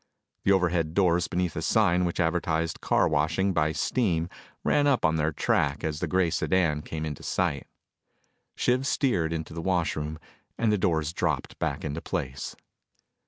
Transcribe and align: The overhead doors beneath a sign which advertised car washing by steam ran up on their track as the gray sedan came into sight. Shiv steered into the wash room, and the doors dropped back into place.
The 0.45 0.51
overhead 0.51 0.95
doors 0.95 1.27
beneath 1.27 1.55
a 1.55 1.61
sign 1.61 2.05
which 2.05 2.19
advertised 2.19 2.81
car 2.81 3.07
washing 3.07 3.53
by 3.53 3.71
steam 3.71 4.29
ran 4.63 4.87
up 4.87 5.05
on 5.05 5.17
their 5.17 5.31
track 5.31 5.83
as 5.83 5.99
the 5.99 6.07
gray 6.07 6.31
sedan 6.31 6.81
came 6.81 7.05
into 7.05 7.21
sight. 7.21 7.67
Shiv 8.55 8.87
steered 8.87 9.31
into 9.31 9.53
the 9.53 9.61
wash 9.61 9.95
room, 9.95 10.17
and 10.57 10.71
the 10.71 10.79
doors 10.79 11.13
dropped 11.13 11.59
back 11.59 11.85
into 11.85 12.01
place. 12.01 12.55